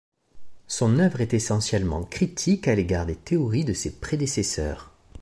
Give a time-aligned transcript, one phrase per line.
[0.65, 4.91] Son œuvre est essentiellement critique à l'égard des théories de ses prédécesseurs.